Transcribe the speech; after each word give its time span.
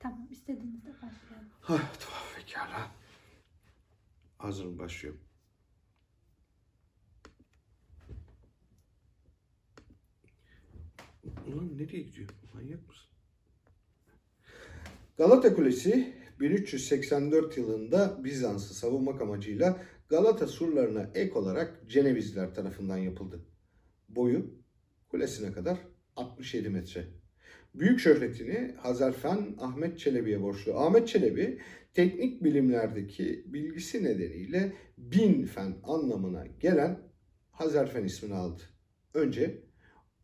Tamam 0.00 0.28
istediğinizde 0.30 0.88
başlayalım. 0.92 1.48
Ha, 1.60 1.76
tamam 2.00 2.22
pekala. 2.36 2.90
Hazırım 4.38 4.78
başlıyorum. 4.78 5.20
Ulan 11.46 11.78
nereye 11.78 12.02
gidiyor? 12.02 12.28
Manyak 12.54 12.88
mısın? 12.88 13.10
Galata 15.18 15.54
Kulesi 15.54 16.16
1384 16.40 17.56
yılında 17.56 18.24
Bizans'ı 18.24 18.74
savunmak 18.74 19.22
amacıyla 19.22 19.82
Galata 20.08 20.46
surlarına 20.46 21.10
ek 21.14 21.32
olarak 21.32 21.90
Cenevizler 21.90 22.54
tarafından 22.54 22.96
yapıldı. 22.96 23.44
Boyu 24.08 24.54
kulesine 25.08 25.52
kadar 25.52 25.78
67 26.16 26.68
metre. 26.68 27.08
Büyük 27.74 28.00
şöhretini 28.00 28.74
Hazarfen 28.76 29.56
Ahmet 29.58 29.98
Çelebi'ye 29.98 30.42
borçlu. 30.42 30.78
Ahmet 30.78 31.08
Çelebi 31.08 31.58
teknik 31.94 32.44
bilimlerdeki 32.44 33.44
bilgisi 33.46 34.04
nedeniyle 34.04 34.72
bin 34.98 35.44
fen 35.44 35.76
anlamına 35.82 36.46
gelen 36.46 36.98
Hazarfen 37.50 38.04
ismini 38.04 38.34
aldı. 38.34 38.62
Önce 39.14 39.62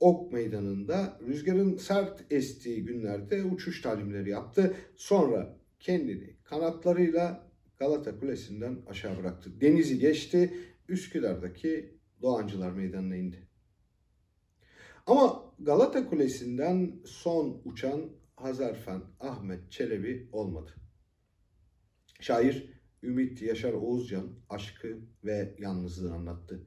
Ok 0.00 0.32
Meydanı'nda 0.32 1.20
rüzgarın 1.26 1.76
sert 1.76 2.32
estiği 2.32 2.84
günlerde 2.84 3.44
uçuş 3.44 3.82
talimleri 3.82 4.30
yaptı. 4.30 4.74
Sonra 4.96 5.58
kendini 5.80 6.36
kanatlarıyla 6.44 7.50
Galata 7.78 8.20
Kulesi'nden 8.20 8.78
aşağı 8.86 9.18
bıraktı. 9.18 9.60
Denizi 9.60 9.98
geçti, 9.98 10.54
Üsküdar'daki 10.88 11.98
Doğancılar 12.22 12.72
Meydanı'na 12.72 13.16
indi. 13.16 13.45
Ama 15.06 15.54
Galata 15.58 16.08
Kulesi'nden 16.08 17.00
son 17.04 17.62
uçan 17.64 18.10
Hazarfen 18.36 19.02
Ahmet 19.20 19.72
Çelebi 19.72 20.28
olmadı. 20.32 20.70
Şair 22.20 22.72
Ümit 23.02 23.42
Yaşar 23.42 23.72
Oğuzcan 23.72 24.28
aşkı 24.50 24.98
ve 25.24 25.54
yalnızlığı 25.58 26.14
anlattı. 26.14 26.62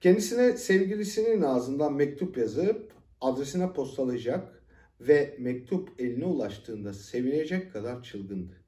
Kendisine 0.00 0.56
sevgilisinin 0.56 1.42
ağzından 1.42 1.94
mektup 1.94 2.36
yazıp 2.36 2.92
adresine 3.20 3.72
postalayacak 3.72 4.64
ve 5.00 5.36
mektup 5.38 6.00
eline 6.00 6.24
ulaştığında 6.24 6.92
sevinecek 6.92 7.72
kadar 7.72 8.02
çılgındı. 8.02 8.64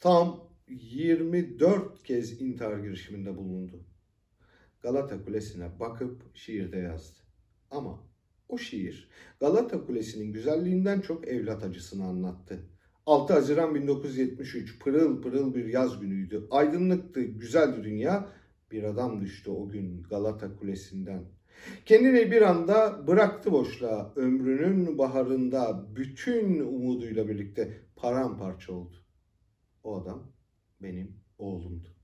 Tam 0.00 0.48
24 0.68 2.02
kez 2.02 2.40
intihar 2.40 2.78
girişiminde 2.78 3.36
bulundu. 3.36 3.84
Galata 4.80 5.24
Kulesi'ne 5.24 5.80
bakıp 5.80 6.36
şiirde 6.36 6.78
yazdı. 6.78 7.18
Ama 7.70 8.08
o 8.48 8.58
şiir 8.58 9.08
Galata 9.40 9.86
Kulesi'nin 9.86 10.32
güzelliğinden 10.32 11.00
çok 11.00 11.28
evlat 11.28 11.64
acısını 11.64 12.04
anlattı. 12.04 12.58
6 13.06 13.32
Haziran 13.32 13.74
1973 13.74 14.78
pırıl 14.78 15.22
pırıl 15.22 15.54
bir 15.54 15.64
yaz 15.64 16.00
günüydü. 16.00 16.46
Aydınlıktı, 16.50 17.22
güzeldi 17.22 17.84
dünya. 17.84 18.28
Bir 18.70 18.82
adam 18.82 19.20
düştü 19.20 19.50
o 19.50 19.68
gün 19.68 20.02
Galata 20.02 20.56
Kulesi'nden. 20.56 21.24
Kendini 21.86 22.30
bir 22.30 22.42
anda 22.42 23.06
bıraktı 23.06 23.52
boşluğa. 23.52 24.12
Ömrünün 24.16 24.98
baharında 24.98 25.86
bütün 25.96 26.60
umuduyla 26.60 27.28
birlikte 27.28 27.82
paramparça 27.96 28.72
oldu. 28.72 28.96
O 29.84 30.02
adam 30.02 30.32
benim 30.82 31.16
oğlumdu. 31.38 31.97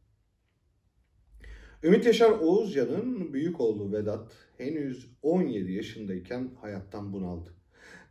Ümit 1.84 2.06
Yaşar 2.06 2.30
Oğuzcan'ın 2.30 3.32
büyük 3.32 3.60
oğlu 3.60 3.92
Vedat 3.92 4.32
henüz 4.58 5.10
17 5.22 5.72
yaşındayken 5.72 6.50
hayattan 6.60 7.12
bunaldı. 7.12 7.50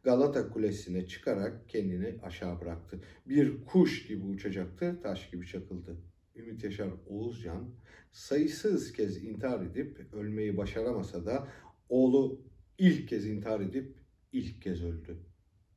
Galata 0.04 0.50
Kulesi'ne 0.50 1.08
çıkarak 1.08 1.70
kendini 1.70 2.16
aşağı 2.24 2.62
bıraktı. 2.62 3.02
Bir 3.26 3.66
kuş 3.66 4.08
gibi 4.08 4.26
uçacaktı, 4.26 5.00
taş 5.04 5.30
gibi 5.30 5.48
çakıldı. 5.48 5.98
Ümit 6.36 6.64
Yaşar 6.64 6.90
Oğuzcan 7.08 7.70
sayısız 8.12 8.94
kez 8.94 9.24
intihar 9.24 9.66
edip 9.66 10.14
ölmeyi 10.14 10.58
başaramasa 10.58 11.26
da 11.26 11.48
oğlu 11.90 12.42
ilk 12.78 13.10
kez 13.10 13.28
intihar 13.28 13.60
edip 13.60 13.96
ilk 14.32 14.62
kez 14.62 14.84
öldü. 14.84 15.18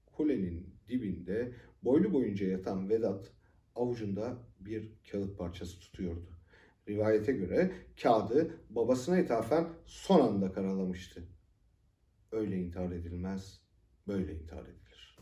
Kulenin 0.07 0.75
dibinde 0.89 1.53
boylu 1.85 2.13
boyunca 2.13 2.47
yatan 2.47 2.89
Vedat 2.89 3.31
avucunda 3.75 4.39
bir 4.61 4.89
kağıt 5.11 5.39
parçası 5.39 5.81
tutuyordu. 5.81 6.36
Rivayete 6.89 7.33
göre 7.33 7.73
kağıdı 8.03 8.61
babasına 8.71 9.21
ithafen 9.21 9.69
son 9.87 10.21
anda 10.21 10.53
karalamıştı. 10.53 11.23
Öyle 12.33 12.57
intihar 12.57 12.93
edilmez, 12.93 13.61
böyle 14.09 14.35
intihar 14.35 14.65
edilir. 14.65 15.16